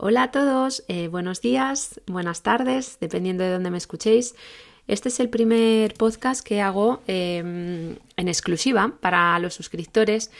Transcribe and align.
Hola 0.00 0.22
a 0.22 0.30
todos, 0.30 0.84
eh, 0.86 1.08
buenos 1.08 1.40
días, 1.40 2.00
buenas 2.06 2.44
tardes, 2.44 2.98
dependiendo 3.00 3.42
de 3.42 3.50
dónde 3.50 3.72
me 3.72 3.78
escuchéis. 3.78 4.36
Este 4.86 5.08
es 5.08 5.18
el 5.18 5.28
primer 5.28 5.94
podcast 5.94 6.46
que 6.46 6.60
hago 6.60 7.02
em, 7.08 7.96
en 8.16 8.28
exclusiva 8.28 8.92
para 9.00 9.36
los 9.40 9.54
suscriptores 9.54 10.30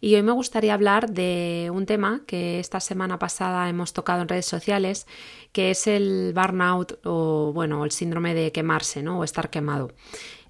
y 0.00 0.14
hoy 0.14 0.22
me 0.22 0.30
gustaría 0.30 0.74
hablar 0.74 1.10
de 1.10 1.72
un 1.74 1.86
tema 1.86 2.20
que 2.24 2.60
esta 2.60 2.78
semana 2.78 3.18
pasada 3.18 3.68
hemos 3.68 3.92
tocado 3.94 4.22
en 4.22 4.28
redes 4.28 4.46
sociales, 4.46 5.08
que 5.50 5.72
es 5.72 5.88
el 5.88 6.32
burnout 6.32 7.00
o 7.04 7.50
bueno, 7.52 7.84
el 7.84 7.90
síndrome 7.90 8.32
de 8.32 8.52
quemarse, 8.52 9.02
¿no? 9.02 9.18
O 9.18 9.24
estar 9.24 9.50
quemado. 9.50 9.90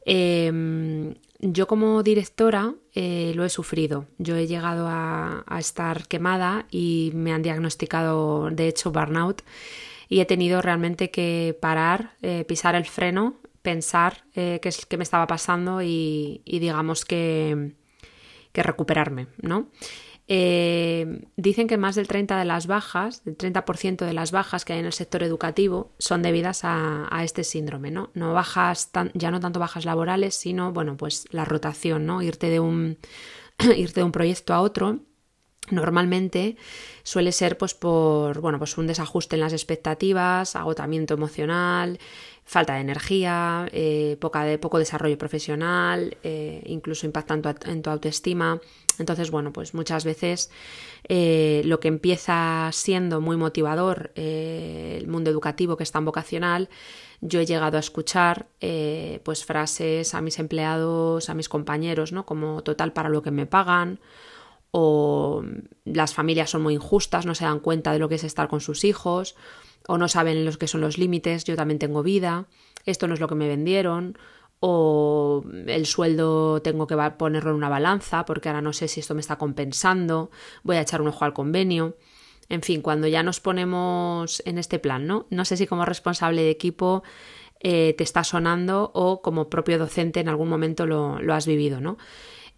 Em, 0.05 1.15
yo 1.41 1.67
como 1.67 2.03
directora 2.03 2.75
eh, 2.95 3.33
lo 3.35 3.45
he 3.45 3.51
sufrido. 3.51 4.07
Yo 4.19 4.37
he 4.37 4.47
llegado 4.47 4.87
a, 4.89 5.45
estar 5.59 6.07
quemada 6.07 6.67
y 6.71 7.13
me 7.15 7.33
han 7.33 7.43
diagnosticado, 7.43 8.51
de 8.51 8.69
hecho, 8.69 8.93
burnout. 8.93 9.43
Y 10.09 10.21
he 10.21 10.27
tenido 10.27 10.61
realmente 10.61 11.11
que 11.11 11.57
parar, 11.61 12.15
eh, 12.23 12.45
pisar 12.45 12.75
el 12.75 12.85
freno, 12.85 13.37
pensar 13.63 14.25
eh, 14.35 14.59
qué, 14.61 14.69
es, 14.69 14.87
qué 14.87 14.97
me 14.97 15.05
estaba 15.05 15.27
pasando 15.27 15.83
y, 15.83 16.43
digamos 16.47 17.05
que, 17.05 17.75
que 18.53 18.63
recuperarme, 18.63 19.29
¿no? 19.41 19.69
Eh, 20.33 21.27
dicen 21.37 21.67
que 21.67 21.77
más 21.77 21.97
del 21.97 22.07
30% 22.07 22.39
de 22.39 22.45
las 22.45 22.69
bajas, 22.69 23.25
del 23.25 23.37
30% 23.37 24.05
de 24.07 24.13
las 24.13 24.31
bajas 24.31 24.65
que 24.65 24.75
hay 24.75 24.79
en 24.79 24.87
el 24.87 24.93
sector 24.93 25.25
educativo 25.25 25.91
son 25.99 26.23
debidas 26.23 26.61
a, 26.63 27.09
este 27.25 27.43
síndrome, 27.43 27.91
¿no? 27.91 28.11
No 28.15 28.33
bajas, 28.33 28.93
ya 29.15 29.33
no 29.33 29.41
tanto 29.41 29.59
bajas 29.59 29.85
laborales, 29.85 30.37
sino, 30.37 30.73
bueno, 30.73 30.97
pues 30.97 31.27
la 31.33 31.45
rotación, 31.45 32.07
¿no? 32.07 32.23
Irte 32.23 32.49
de 32.49 32.61
un, 32.61 32.97
irte 33.77 34.01
de 34.01 34.05
un 34.05 34.13
proyecto 34.13 34.55
a 34.55 34.61
otro 34.61 35.01
normalmente 35.71 36.57
suele 37.03 37.33
ser 37.33 37.59
pues 37.59 37.75
por 37.75 38.41
bueno 38.41 38.59
pues 38.59 38.77
un 38.79 38.87
desajuste 38.87 39.37
en 39.37 39.41
las 39.41 39.53
expectativas 39.53 40.57
agotamiento 40.57 41.15
emocional 41.15 41.99
falta 42.51 42.75
de 42.75 42.81
energía 42.81 43.69
eh, 43.71 44.17
poca 44.21 44.43
de, 44.43 44.59
poco 44.59 44.81
desarrollo 44.81 45.17
profesional 45.17 46.17
eh, 46.25 46.61
incluso 46.67 47.07
impactando 47.07 47.55
en 47.65 47.81
tu 47.81 47.91
autoestima. 47.91 48.61
Entonces 48.99 49.31
bueno 49.31 49.53
pues 49.53 49.73
muchas 49.73 50.05
veces 50.05 50.51
eh, 51.09 51.63
lo 51.65 51.79
que 51.79 51.87
empieza 51.87 52.69
siendo 52.73 53.21
muy 53.21 53.37
motivador 53.37 54.11
el 54.17 55.07
mundo 55.07 55.31
educativo 55.31 55.77
que 55.77 55.85
es 55.85 55.93
tan 55.93 56.05
vocacional 56.05 56.69
yo 57.21 57.39
he 57.39 57.47
llegado 57.47 57.77
a 57.77 57.81
escuchar 57.81 58.49
pues 59.23 59.45
frases 59.45 60.15
a 60.15 60.21
mis 60.21 60.39
empleados 60.39 61.31
a 61.31 61.35
mis 61.35 61.49
compañeros 61.49 62.13
no 62.13 62.27
como 62.27 62.63
total 62.63 62.93
para 62.93 63.09
lo 63.09 63.23
que 63.23 63.31
me 63.31 63.47
pagan 63.47 64.01
o 64.71 65.43
las 65.85 66.15
familias 66.15 66.51
son 66.51 66.63
muy 66.63 66.75
injustas, 66.75 67.27
no 67.27 67.35
se 67.35 67.45
dan 67.45 67.61
cuenta 67.61 67.93
de 67.93 67.99
lo 67.99 68.09
que 68.09 68.15
es 68.17 68.25
estar 68.25 68.49
con 68.49 68.61
sus 68.61 68.85
hijos, 68.85 69.37
o 69.89 69.99
no 69.99 70.09
saben 70.09 70.45
los 70.45 70.59
que 70.59 70.69
son 70.69 70.81
los 70.81 70.99
límites, 70.99 71.45
yo 71.45 71.57
también 71.57 71.79
tengo 71.79 72.03
vida, 72.03 72.47
esto 72.87 73.09
no 73.09 73.15
es 73.15 73.21
lo 73.21 73.29
que 73.29 73.35
me 73.35 73.49
vendieron, 73.49 74.17
o 74.61 75.43
el 75.67 75.87
sueldo 75.87 76.61
tengo 76.61 76.87
que 76.87 76.97
ponerlo 77.17 77.51
en 77.51 77.57
una 77.57 77.71
balanza 77.71 78.27
porque 78.27 78.51
ahora 78.51 78.61
no 78.61 78.75
sé 78.75 78.89
si 78.89 79.01
esto 79.01 79.15
me 79.15 79.23
está 79.23 79.37
compensando, 79.37 80.31
voy 80.63 80.77
a 80.77 80.83
echar 80.83 81.01
un 81.01 81.09
ojo 81.09 81.25
al 81.25 81.33
convenio. 81.33 81.97
En 82.51 82.63
fin, 82.63 82.83
cuando 82.83 83.07
ya 83.07 83.23
nos 83.23 83.41
ponemos 83.41 84.43
en 84.45 84.59
este 84.59 84.79
plan, 84.79 85.07
¿no? 85.07 85.27
No 85.31 85.45
sé 85.45 85.57
si 85.57 85.67
como 85.67 85.87
responsable 85.87 86.43
de 86.43 86.51
equipo 86.51 87.03
eh, 87.61 87.95
te 87.97 88.05
está 88.05 88.23
sonando 88.23 88.91
o 88.93 89.23
como 89.23 89.49
propio 89.49 89.79
docente 89.79 90.21
en 90.21 90.29
algún 90.29 90.49
momento 90.49 90.85
lo, 90.85 91.23
lo 91.23 91.33
has 91.33 91.47
vivido, 91.47 91.81
¿no? 91.81 91.97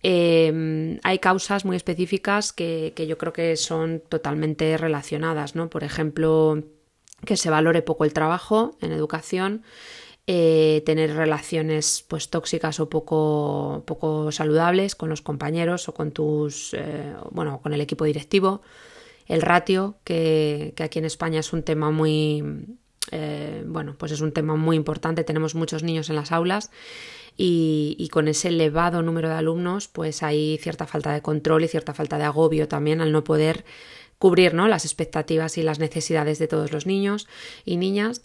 Em, 0.03 0.98
hay 1.05 1.19
causas 1.20 1.64
muy 1.64 1.77
específicas 1.77 2.53
que, 2.53 2.92
yo 3.08 3.19
creo 3.19 3.33
que 3.33 3.56
son 3.56 4.03
totalmente 4.08 4.77
relacionadas, 4.77 5.55
¿no? 5.55 5.70
Por 5.70 5.84
ejemplo, 5.84 6.64
que 7.25 7.36
se 7.36 7.50
valore 7.50 7.83
poco 7.83 8.05
el 8.05 8.12
trabajo 8.12 8.77
en 8.80 8.91
educación, 8.91 9.62
eh, 10.27 10.83
tener 10.86 11.14
relaciones 11.14 12.05
pues 12.06 12.30
tóxicas 12.30 12.80
o 12.80 12.89
poco, 12.89 13.85
poco 13.86 14.33
saludables 14.33 14.95
con 14.95 15.08
los 15.08 15.23
compañeros 15.23 15.89
o 15.89 15.95
con 15.95 16.12
tus 16.12 16.74
eh, 16.74 17.14
bueno 17.30 17.61
con 17.61 17.73
el 17.73 17.80
equipo 17.80 18.05
directivo. 18.05 18.62
El 19.27 19.42
ratio 19.42 19.96
que, 20.05 20.74
aquí 20.79 20.98
en 20.98 21.05
España 21.05 21.41
es 21.41 21.52
un 21.52 21.62
tema 21.62 21.91
muy 21.91 22.67
eh, 23.11 23.64
bueno 23.67 23.96
pues 23.98 24.12
es 24.12 24.20
un 24.20 24.33
tema 24.33 24.57
muy 24.57 24.77
importante. 24.77 25.24
Tenemos 25.24 25.55
muchos 25.55 25.83
niños 25.83 26.11
en 26.11 26.17
las 26.17 26.33
aulas 26.33 26.70
y, 27.36 28.08
con 28.12 28.28
ese 28.28 28.48
elevado 28.48 29.02
número 29.02 29.28
de 29.28 29.34
alumnos 29.34 29.88
pues 29.88 30.22
hay 30.22 30.58
cierta 30.58 30.86
falta 30.86 31.12
de 31.12 31.22
control 31.22 31.64
y 31.64 31.68
cierta 31.68 31.94
falta 31.94 32.18
de 32.18 32.24
agobio 32.24 32.68
también 32.68 33.00
al 33.00 33.12
no 33.12 33.24
poder 33.24 33.64
cubrir 34.18 34.54
¿no? 34.54 34.68
las 34.68 34.84
expectativas 34.84 35.58
y 35.58 35.62
las 35.62 35.78
necesidades 35.78 36.38
de 36.38 36.48
todos 36.48 36.72
los 36.72 36.86
niños 36.86 37.26
y 37.64 37.76
niñas. 37.76 38.22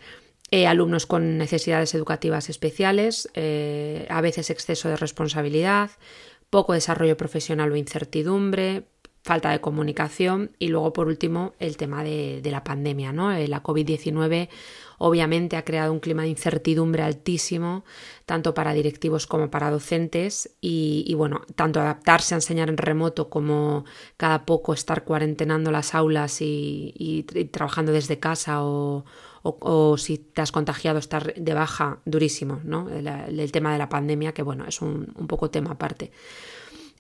Eh, 0.49 0.65
alumnos 0.65 1.05
con 1.05 1.37
necesidades 1.37 1.93
educativas 1.93 2.49
especiales, 2.49 3.29
eh, 3.33 4.05
a 4.09 4.21
veces 4.21 4.49
exceso 4.49 4.87
de 4.87 4.95
responsabilidad, 4.95 5.91
poco 6.49 6.73
desarrollo 6.73 7.17
profesional 7.17 7.71
o 7.71 7.75
incertidumbre, 7.75 8.85
falta 9.27 9.51
de 9.51 9.59
comunicación 9.59 10.51
y 10.57 10.69
luego 10.69 10.93
por 10.93 11.07
último 11.07 11.53
el 11.59 11.75
tema 11.75 12.01
de, 12.01 12.41
la 12.45 12.63
pandemia, 12.63 13.11
¿no? 13.11 13.33
Eh, 13.33 13.49
la 13.49 13.61
COVID-19 13.61 14.47
obviamente 14.99 15.57
ha 15.57 15.65
creado 15.65 15.91
un 15.91 15.99
clima 15.99 16.23
de 16.23 16.29
incertidumbre 16.29 17.03
altísimo 17.03 17.83
tanto 18.25 18.53
para 18.53 18.73
directivos 18.73 19.27
como 19.27 19.51
para 19.51 19.69
docentes 19.69 20.55
y, 20.61 21.13
bueno, 21.15 21.41
tanto 21.55 21.81
adaptarse 21.81 22.35
a 22.35 22.37
enseñar 22.37 22.69
en 22.69 22.77
remoto 22.77 23.29
como 23.29 23.83
cada 24.15 24.45
poco 24.45 24.73
estar 24.73 25.03
cuarentenando 25.03 25.71
las 25.71 25.93
aulas 25.93 26.37
y, 26.39 27.25
trabajando 27.51 27.91
desde 27.91 28.19
casa 28.19 28.63
o, 28.63 29.03
si 29.97 30.17
te 30.17 30.41
has 30.41 30.51
contagiado 30.53 30.99
estar 30.99 31.33
de 31.33 31.53
baja 31.53 31.99
durísimo, 32.05 32.61
¿no? 32.63 32.89
El, 32.89 33.51
tema 33.51 33.73
de 33.73 33.77
la 33.77 33.89
pandemia 33.89 34.33
que 34.33 34.41
bueno, 34.41 34.65
es 34.65 34.81
un, 34.81 35.13
un 35.15 35.27
poco 35.27 35.49
tema 35.49 35.71
aparte. 35.71 36.11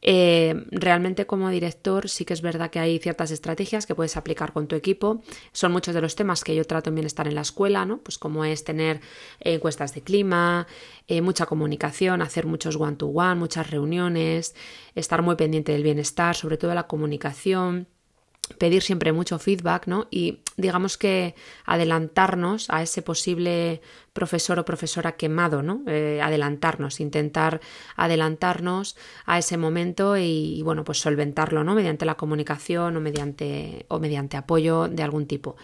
Eh, 0.01 0.65
realmente 0.71 1.25
como 1.25 1.49
director 1.49 2.09
sí 2.09 2.25
que 2.25 2.33
es 2.33 2.41
verdad 2.41 2.69
que 2.69 2.79
hay 2.79 2.99
ciertas 2.99 3.31
estrategias 3.31 3.85
que 3.85 3.95
puedes 3.95 4.17
aplicar 4.17 4.53
con 4.53 4.67
tu 4.67 4.75
equipo. 4.75 5.21
Son 5.51 5.71
muchos 5.71 5.93
de 5.93 6.01
los 6.01 6.15
temas 6.15 6.43
que 6.43 6.55
yo 6.55 6.65
trato 6.65 6.89
en 6.89 6.97
estar 6.99 7.27
en 7.27 7.35
la 7.35 7.41
escuela, 7.41 7.85
¿no? 7.85 7.99
Pues 7.99 8.17
como 8.17 8.45
es 8.45 8.63
tener 8.63 9.01
encuestas 9.39 9.93
de 9.93 10.01
clima, 10.01 10.67
eh, 11.07 11.21
mucha 11.21 11.45
comunicación, 11.45 12.21
hacer 12.21 12.45
muchos 12.45 12.75
one-to-one, 12.75 13.35
muchas 13.35 13.69
reuniones, 13.69 14.55
estar 14.95 15.21
muy 15.21 15.35
pendiente 15.35 15.71
del 15.71 15.83
bienestar, 15.83 16.35
sobre 16.35 16.57
todo 16.57 16.73
la 16.73 16.87
comunicación 16.87 17.87
pedir 18.57 18.81
siempre 18.81 19.11
mucho 19.11 19.39
feedback, 19.39 19.87
¿no? 19.87 20.07
Y 20.09 20.39
digamos 20.55 20.97
que 20.97 21.35
adelantarnos 21.65 22.69
a 22.69 22.81
ese 22.81 23.01
posible 23.01 23.81
profesor 24.13 24.57
o 24.59 24.65
profesora 24.65 25.13
quemado, 25.13 25.61
¿no? 25.61 25.81
Eh, 25.87 26.19
adelantarnos, 26.23 26.99
intentar 26.99 27.61
adelantarnos 27.95 28.97
a 29.25 29.37
ese 29.37 29.57
momento 29.57 30.17
y, 30.17 30.61
bueno, 30.63 30.83
pues 30.83 30.99
solventarlo, 30.99 31.63
¿no? 31.63 31.75
Mediante 31.75 32.05
la 32.05 32.15
comunicación 32.15 32.97
o 32.97 32.99
mediante, 32.99 33.85
o 33.89 33.99
mediante 33.99 34.37
apoyo 34.37 34.87
de 34.87 35.03
algún 35.03 35.27
tipo. 35.27 35.55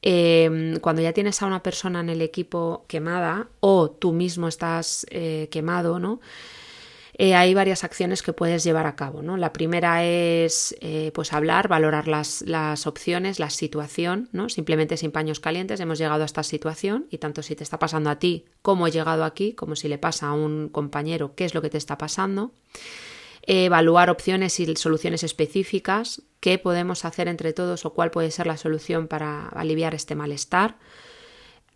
Em, 0.00 0.78
cuando 0.78 1.02
ya 1.02 1.12
tienes 1.12 1.42
a 1.42 1.46
una 1.46 1.62
persona 1.62 2.00
en 2.00 2.08
el 2.08 2.22
equipo 2.22 2.84
quemada 2.86 3.48
o 3.58 3.90
tú 3.90 4.12
mismo 4.12 4.46
estás 4.46 5.04
eh, 5.10 5.48
quemado, 5.50 5.98
¿no? 5.98 6.20
Eh, 7.14 7.34
hay 7.34 7.54
varias 7.54 7.84
acciones 7.84 8.22
que 8.22 8.32
puedes 8.32 8.64
llevar 8.64 8.86
a 8.86 8.96
cabo. 8.96 9.22
¿no? 9.22 9.36
La 9.36 9.52
primera 9.52 10.04
es 10.04 10.76
eh, 10.80 11.10
pues 11.14 11.32
hablar, 11.32 11.68
valorar 11.68 12.08
las, 12.08 12.42
las, 12.42 12.86
opciones, 12.86 13.38
la 13.38 13.50
situación, 13.50 14.28
¿no? 14.32 14.48
simplemente 14.48 14.96
sin 14.96 15.10
paños 15.10 15.40
calientes. 15.40 15.80
Hemos 15.80 15.98
llegado 15.98 16.22
a 16.22 16.26
esta 16.26 16.42
situación 16.42 17.06
y 17.10 17.18
tanto 17.18 17.42
si 17.42 17.56
te 17.56 17.64
está 17.64 17.78
pasando 17.78 18.10
a 18.10 18.18
ti 18.18 18.44
como 18.62 18.86
he 18.86 18.90
llegado 18.90 19.24
aquí, 19.24 19.52
como 19.54 19.76
si 19.76 19.88
le 19.88 19.98
pasa 19.98 20.28
a 20.28 20.32
un 20.32 20.68
compañero 20.68 21.34
qué 21.34 21.44
es 21.44 21.54
lo 21.54 21.62
que 21.62 21.70
te 21.70 21.78
está 21.78 21.98
pasando. 21.98 22.52
evaluar 23.42 24.10
opciones 24.10 24.60
y 24.60 24.76
soluciones 24.76 25.22
específicas, 25.22 26.22
qué 26.40 26.58
podemos 26.58 27.04
hacer 27.06 27.28
entre 27.28 27.54
todos 27.54 27.86
o 27.86 27.94
cuál 27.94 28.10
puede 28.10 28.30
ser 28.30 28.46
la 28.46 28.58
solución 28.58 29.08
para 29.08 29.48
aliviar 29.48 29.94
este 29.94 30.14
malestar 30.14 30.76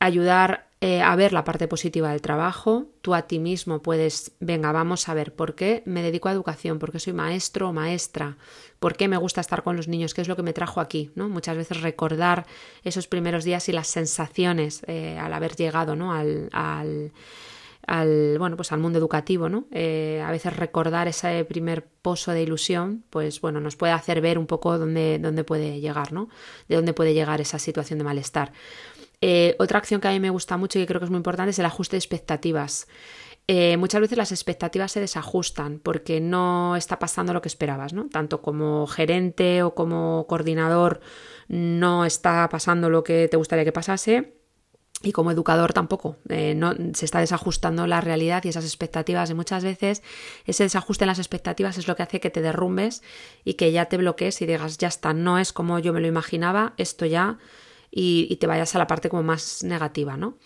ayudar 0.02 0.66
eh, 0.84 1.00
a 1.00 1.14
ver 1.14 1.32
la 1.32 1.44
parte 1.44 1.68
positiva 1.68 2.10
del 2.10 2.20
trabajo. 2.20 2.86
Tú 3.02 3.14
a 3.14 3.22
ti 3.22 3.38
mismo 3.38 3.82
puedes, 3.82 4.32
venga, 4.40 4.72
vamos 4.72 5.08
a 5.08 5.14
ver 5.14 5.32
por 5.32 5.54
qué 5.54 5.84
me 5.86 6.02
dedico 6.02 6.28
a 6.28 6.32
educación, 6.32 6.80
por 6.80 6.90
qué 6.90 6.98
soy 6.98 7.12
maestro 7.12 7.68
o 7.68 7.72
maestra, 7.72 8.36
por 8.80 8.96
qué 8.96 9.06
me 9.06 9.16
gusta 9.16 9.40
estar 9.40 9.62
con 9.62 9.76
los 9.76 9.86
niños, 9.86 10.12
qué 10.12 10.22
es 10.22 10.28
lo 10.28 10.34
que 10.34 10.42
me 10.42 10.52
trajo 10.52 10.80
aquí, 10.80 11.12
¿no? 11.14 11.28
Muchas 11.28 11.56
veces 11.56 11.82
recordar 11.82 12.46
esos 12.82 13.06
primeros 13.06 13.44
días 13.44 13.68
y 13.68 13.72
las 13.72 13.86
sensaciones 13.86 14.82
eh, 14.88 15.16
al 15.20 15.32
haber 15.34 15.54
llegado, 15.54 15.94
¿no? 15.94 16.12
Al, 16.12 16.48
al, 16.52 18.38
bueno, 18.38 18.56
pues 18.56 18.72
al 18.72 18.80
mundo 18.80 18.98
educativo, 18.98 19.48
¿no? 19.48 19.66
Eh, 19.70 20.20
a 20.26 20.32
veces 20.32 20.56
recordar 20.56 21.06
ese 21.06 21.44
primer 21.44 21.86
pozo 21.86 22.32
de 22.32 22.42
ilusión, 22.42 23.04
pues 23.08 23.40
bueno, 23.40 23.60
nos 23.60 23.76
puede 23.76 23.92
hacer 23.92 24.20
ver 24.20 24.36
un 24.36 24.48
poco 24.48 24.76
dónde, 24.78 25.20
dónde 25.20 25.44
puede 25.44 25.78
llegar, 25.78 26.12
¿no? 26.12 26.28
De 26.68 26.74
dónde 26.74 26.92
puede 26.92 27.14
llegar 27.14 27.40
esa 27.40 27.60
situación 27.60 28.00
de 28.00 28.04
malestar. 28.04 28.50
Eh, 29.22 29.54
otra 29.58 29.78
acción 29.78 30.00
que 30.00 30.08
a 30.08 30.10
mí 30.10 30.20
me 30.20 30.30
gusta 30.30 30.56
mucho 30.56 30.78
y 30.78 30.82
que 30.82 30.86
creo 30.86 31.00
que 31.00 31.04
es 31.06 31.10
muy 31.10 31.18
importante 31.18 31.50
es 31.50 31.58
el 31.58 31.66
ajuste 31.66 31.96
de 31.96 31.98
expectativas. 31.98 32.86
eh, 33.48 33.76
muchas 33.76 34.00
veces 34.00 34.16
las 34.18 34.30
expectativas 34.32 34.92
se 34.92 35.00
desajustan 35.00 35.80
porque 35.80 36.20
no 36.20 36.76
está 36.76 36.98
pasando 36.98 37.32
lo 37.32 37.42
que 37.42 37.48
esperabas, 37.48 37.92
¿no? 37.92 38.08
Tanto 38.08 38.40
como 38.40 38.86
gerente 38.86 39.62
o 39.64 39.74
como 39.74 40.26
coordinador 40.28 41.00
no 41.48 42.04
está 42.04 42.48
pasando 42.48 42.88
lo 42.90 43.02
que 43.02 43.28
te 43.28 43.36
gustaría 43.36 43.64
que 43.64 43.72
pasase 43.72 44.34
y 45.02 45.12
como 45.12 45.30
educador 45.32 45.72
tampoco. 45.72 46.16
Eh, 46.28 46.54
no, 46.54 46.74
se 46.94 47.04
está 47.04 47.18
desajustando 47.20 47.86
la 47.86 48.00
realidad 48.00 48.44
y 48.44 48.48
esas 48.48 48.64
expectativas. 48.64 49.30
Y 49.30 49.34
muchas 49.34 49.64
veces 49.64 50.02
ese 50.46 50.62
desajuste 50.64 51.04
en 51.04 51.08
las 51.08 51.18
expectativas 51.18 51.78
es 51.78 51.88
lo 51.88 51.96
que 51.96 52.04
hace 52.04 52.20
que 52.20 52.30
te 52.30 52.42
derrumbes 52.42 53.02
y 53.44 53.54
que 53.54 53.72
ya 53.72 53.86
te 53.86 53.96
bloquees 53.96 54.40
y 54.42 54.46
digas, 54.46 54.78
ya 54.78 54.88
está, 54.88 55.12
no 55.12 55.38
es 55.38 55.52
como 55.52 55.78
yo 55.80 55.92
me 55.92 56.00
lo 56.00 56.06
imaginaba, 56.06 56.74
esto 56.76 57.06
ya, 57.06 57.38
y, 57.92 58.34
te 58.36 58.46
vayas 58.46 58.74
a 58.74 58.78
la 58.78 58.86
parte 58.86 59.10
como 59.10 59.22
más 59.22 59.62
negativa, 59.62 60.16
¿no? 60.16 60.38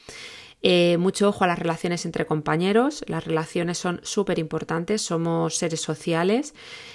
Eh, 0.63 0.97
mucho 0.99 1.29
ojo 1.29 1.45
a 1.45 1.47
las 1.47 1.59
relaciones 1.59 2.05
entre 2.07 2.27
compañeros. 2.27 3.05
Las 3.07 3.25
relaciones 3.25 3.79
son 3.79 4.01
súper 4.03 4.41
importantes. 4.41 5.03
Somos 5.03 5.57
seres 5.59 5.81
sociales 5.81 6.55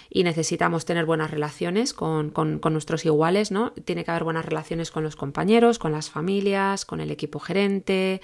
y 0.10 0.24
necesitamos 0.24 0.84
tener 0.84 1.06
buenas 1.06 1.32
relaciones 1.32 1.94
con, 1.94 2.34
nuestros 2.70 3.06
iguales, 3.06 3.50
¿no? 3.52 3.72
Tiene 3.72 4.04
que 4.04 4.12
haber 4.12 4.26
buenas 4.26 4.44
relaciones 4.44 4.92
con 4.92 5.04
los 5.04 5.16
compañeros, 5.16 5.80
con 5.80 5.94
las 5.94 6.10
familias, 6.10 6.84
con 6.84 7.00
el 7.00 7.12
equipo 7.12 7.40
gerente, 7.40 8.20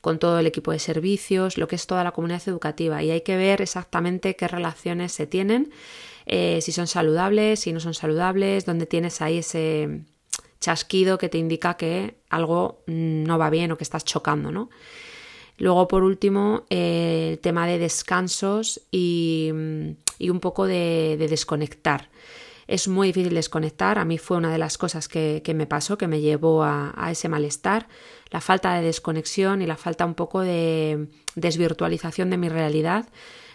con 0.00 0.18
todo 0.18 0.40
el 0.40 0.46
equipo 0.48 0.72
de 0.72 0.80
servicios, 0.80 1.58
lo 1.58 1.68
que 1.68 1.76
es 1.76 1.86
toda 1.86 2.02
la 2.02 2.10
comunidad 2.10 2.42
educativa. 2.46 3.00
Y 3.04 3.12
hay 3.12 3.20
que 3.20 3.36
ver 3.36 3.62
exactamente 3.62 4.34
qué 4.34 4.48
relaciones 4.48 5.12
se 5.12 5.28
tienen, 5.28 5.70
eh, 6.26 6.58
si 6.60 6.72
son 6.72 6.88
saludables, 6.88 7.60
si 7.60 7.72
no 7.72 7.78
son 7.78 7.94
saludables, 7.94 8.66
dónde 8.66 8.86
tienes 8.86 9.22
ahí 9.22 9.38
ese 9.38 10.02
chasquido 10.60 11.18
que 11.18 11.28
te 11.28 11.38
indica 11.38 11.74
que 11.74 12.16
algo 12.30 12.82
no 12.86 13.38
va 13.38 13.50
bien 13.50 13.72
o 13.72 13.76
que 13.76 13.84
estás 13.84 14.04
chocando, 14.04 14.50
¿no? 14.50 14.70
Luego, 15.58 15.88
por 15.88 16.04
último, 16.04 16.64
eh, 16.70 17.30
el 17.32 17.38
tema 17.40 17.66
de 17.66 17.78
descansos 17.78 18.80
y, 18.92 19.50
un 19.50 20.40
poco 20.40 20.66
de, 20.66 21.16
desconectar. 21.18 22.10
Es 22.68 22.86
muy 22.86 23.08
difícil 23.08 23.34
desconectar. 23.34 23.98
A 23.98 24.04
mí 24.04 24.18
fue 24.18 24.36
una 24.36 24.52
de 24.52 24.58
las 24.58 24.78
cosas 24.78 25.08
que, 25.08 25.42
me 25.54 25.66
pasó, 25.66 25.98
que 25.98 26.06
me 26.06 26.20
llevó 26.20 26.62
a, 26.62 27.08
ese 27.10 27.28
malestar. 27.28 27.88
La 28.30 28.40
falta 28.40 28.74
de 28.74 28.84
desconexión 28.84 29.60
y 29.60 29.66
la 29.66 29.76
falta 29.76 30.06
un 30.06 30.14
poco 30.14 30.40
de 30.42 31.08
desvirtualización 31.34 32.30
de 32.30 32.36
mi 32.36 32.48
realidad 32.48 33.06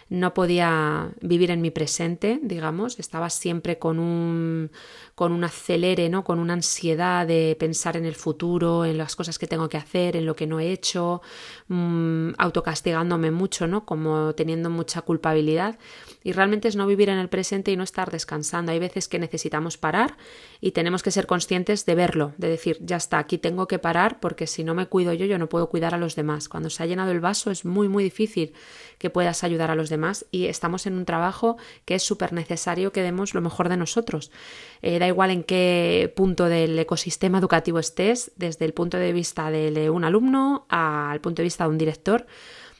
no 0.08 0.34
podía 0.34 1.10
vivir 1.20 1.50
en 1.50 1.60
mi 1.60 1.70
presente, 1.70 2.38
digamos, 2.42 2.98
estaba 2.98 3.30
siempre 3.30 3.78
con 3.78 3.98
un, 3.98 4.70
con 5.14 5.32
un 5.32 5.44
acelere, 5.44 6.08
¿no? 6.08 6.24
con 6.24 6.38
una 6.38 6.52
ansiedad 6.52 7.26
de 7.26 7.56
pensar 7.58 7.96
en 7.96 8.04
el 8.04 8.14
futuro, 8.14 8.84
en 8.84 8.98
las 8.98 9.16
cosas 9.16 9.38
que 9.38 9.46
tengo 9.46 9.68
que 9.68 9.76
hacer, 9.76 10.16
en 10.16 10.26
lo 10.26 10.36
que 10.36 10.46
no 10.46 10.60
he 10.60 10.72
hecho, 10.72 11.22
mmm, 11.68 12.30
autocastigándome 12.38 13.30
mucho, 13.30 13.66
¿no? 13.66 13.84
como 13.84 14.34
teniendo 14.34 14.70
mucha 14.70 15.02
culpabilidad. 15.02 15.78
Y 16.22 16.32
realmente 16.32 16.68
es 16.68 16.76
no 16.76 16.86
vivir 16.86 17.08
en 17.08 17.18
el 17.18 17.28
presente 17.28 17.70
y 17.70 17.76
no 17.76 17.82
estar 17.82 18.10
descansando. 18.10 18.72
Hay 18.72 18.78
veces 18.78 19.08
que 19.08 19.18
necesitamos 19.18 19.78
parar 19.78 20.16
y 20.60 20.72
tenemos 20.72 21.02
que 21.02 21.10
ser 21.10 21.26
conscientes 21.26 21.86
de 21.86 21.94
verlo, 21.94 22.32
de 22.38 22.48
decir, 22.48 22.78
ya 22.80 22.96
está, 22.96 23.18
aquí 23.18 23.38
tengo 23.38 23.66
que 23.66 23.78
parar 23.78 24.20
porque 24.20 24.46
si 24.46 24.64
no 24.64 24.74
me 24.74 24.86
cuido 24.86 25.12
yo, 25.12 25.26
yo 25.26 25.38
no 25.38 25.48
puedo 25.48 25.68
cuidar 25.68 25.94
a 25.94 25.98
los 25.98 26.14
demás. 26.14 26.48
Cuando 26.48 26.70
se 26.70 26.82
ha 26.82 26.86
llenado 26.86 27.10
el 27.10 27.20
vaso 27.20 27.50
es 27.50 27.64
muy, 27.64 27.88
muy 27.88 28.04
difícil 28.04 28.52
que 28.98 29.10
puedas 29.10 29.44
ayudar 29.44 29.70
a 29.70 29.74
los 29.74 29.88
demás 29.88 29.93
y 30.30 30.46
estamos 30.46 30.86
en 30.86 30.94
un 30.94 31.04
trabajo 31.04 31.56
que 31.84 31.94
es 31.94 32.02
súper 32.02 32.32
necesario 32.32 32.92
que 32.92 33.02
demos 33.02 33.34
lo 33.34 33.40
mejor 33.40 33.68
de 33.68 33.76
nosotros. 33.76 34.30
Eh, 34.82 34.98
da 34.98 35.06
igual 35.06 35.30
en 35.30 35.42
qué 35.42 36.12
punto 36.14 36.46
del 36.46 36.78
ecosistema 36.78 37.38
educativo 37.38 37.78
estés, 37.78 38.32
desde 38.36 38.64
el 38.64 38.74
punto 38.74 38.96
de 38.98 39.12
vista 39.12 39.50
de 39.50 39.90
un 39.90 40.04
alumno 40.04 40.66
al 40.68 41.20
punto 41.20 41.42
de 41.42 41.44
vista 41.44 41.64
de 41.64 41.70
un 41.70 41.78
director, 41.78 42.26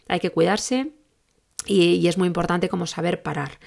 hay 0.08 0.20
que 0.20 0.30
cuidarse 0.30 0.92
y, 1.66 2.06
es 2.06 2.18
muy 2.18 2.26
importante 2.26 2.68
como 2.68 2.86
saber 2.86 3.22
parar. 3.22 3.58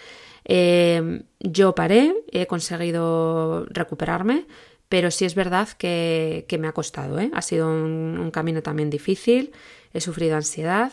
Eh, 0.46 1.24
yo 1.40 1.76
paré, 1.76 2.16
he 2.32 2.46
conseguido 2.48 3.66
recuperarme, 3.70 4.46
pero 4.90 5.12
sí 5.12 5.26
es 5.26 5.36
verdad 5.36 5.70
que, 5.70 6.46
me 6.60 6.68
ha 6.68 6.74
costado. 6.74 7.20
¿eh? 7.20 7.30
Ha 7.34 7.42
sido 7.42 7.68
un, 7.68 8.30
camino 8.32 8.62
también 8.62 8.90
difícil, 8.90 9.52
he 9.94 10.02
sufrido 10.02 10.36
ansiedad 10.36 10.92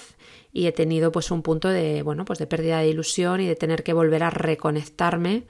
y 0.52 0.67
he 0.67 0.73
tenido 0.73 1.12
pues 1.12 1.31
un 1.31 1.43
punto 1.43 1.69
de, 1.69 2.02
bueno, 2.02 2.25
pues 2.25 2.38
de 2.38 2.46
pérdida 2.46 2.79
de 2.79 2.88
ilusión 2.88 3.41
y 3.41 3.46
de 3.46 3.56
tener 3.56 3.82
que 3.82 3.93
volver 3.93 4.23
a 4.23 4.31
reconectarme 4.31 5.44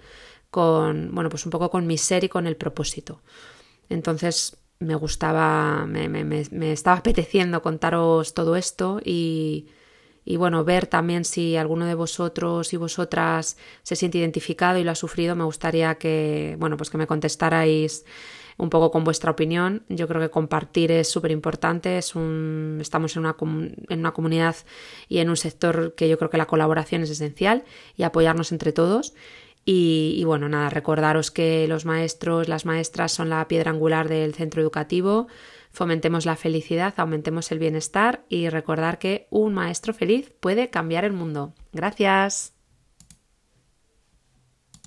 con, 0.51 1.15
bueno, 1.15 1.31
pues 1.31 1.45
un 1.47 1.51
poco 1.51 1.71
con 1.71 1.87
mi 1.87 1.99
ser 1.99 2.25
y 2.25 2.29
con 2.29 2.47
el 2.47 2.57
propósito. 2.57 3.21
Entonces 3.89 4.57
me 4.79 4.95
gustaba, 4.95 5.87
me, 5.87 6.09
me, 6.09 6.25
me 6.25 6.73
estaba 6.73 6.97
apeteciendo 6.99 7.63
contaros 7.63 8.35
todo 8.35 8.57
esto 8.57 9.01
y, 9.05 9.69
y 10.25 10.37
bueno, 10.37 10.65
ver 10.65 10.87
también 10.87 11.25
si 11.25 11.57
alguno 11.57 11.87
de 11.87 11.95
vosotros 11.95 12.73
y 12.73 12.77
vosotras 12.77 13.57
se 13.83 13.97
siente 13.97 14.19
identificado 14.19 14.79
y 14.79 14.85
lo 14.85 14.91
ha 14.91 14.95
sufrido, 14.95 15.37
me 15.37 15.45
gustaría 15.45 15.97
que, 15.97 16.57
bueno, 16.59 16.77
pues 16.77 16.91
que 16.91 16.99
me 16.99 17.07
contestarais 17.07 18.05
un 18.57 18.71
poco 18.71 18.91
con 18.91 19.05
vuestra 19.05 19.31
opinión. 19.31 19.85
Yo 19.89 20.09
creo 20.09 20.21
que 20.21 20.31
compartir 20.31 20.93
es 20.93 21.11
súper 21.11 21.31
importante, 21.31 21.99
es 21.99 22.15
un, 22.15 22.79
estamos 22.81 23.17
en 23.17 23.21
una, 23.21 23.37
en 23.41 23.99
una 23.99 24.13
comunidad 24.13 24.57
y 25.09 25.19
en 25.19 25.29
un 25.29 25.37
sector 25.37 25.95
que 25.95 26.09
yo 26.09 26.17
creo 26.17 26.31
que 26.31 26.39
la 26.39 26.47
colaboración 26.47 27.03
es 27.03 27.11
esencial 27.11 27.65
y 27.97 28.05
apoyarnos 28.05 28.53
entre 28.53 28.73
todos. 28.73 29.15
Y, 29.67 30.15
y, 30.19 30.25
bueno, 30.25 30.49
nada, 30.49 30.69
recordaros 30.69 31.31
que 31.31 31.67
los 31.69 31.87
maestros, 31.87 32.49
las 32.49 32.67
maestras 32.67 33.13
son 33.13 33.31
la 33.31 33.49
piedra 33.49 33.71
angular 33.71 34.11
del 34.11 34.35
centro 34.35 34.61
educativo 34.61 35.27
fomentemos 35.75 36.25
la 36.25 36.37
felicidad, 36.37 36.95
aumentemos 36.97 37.53
el 37.53 37.59
bienestar 37.59 38.25
y 38.29 38.49
recordar 38.49 38.99
que 38.99 39.27
un 39.31 39.53
maestro 39.53 39.93
feliz 39.93 40.33
puede 40.41 40.71
cambiar 40.71 41.05
el 41.05 41.13
mundo. 41.13 41.53
Gracias. 41.73 42.54